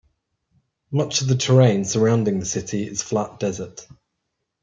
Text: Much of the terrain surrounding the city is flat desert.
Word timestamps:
Much 0.89 1.21
of 1.21 1.27
the 1.27 1.37
terrain 1.37 1.85
surrounding 1.85 2.39
the 2.39 2.45
city 2.47 2.87
is 2.87 3.03
flat 3.03 3.39
desert. 3.39 3.85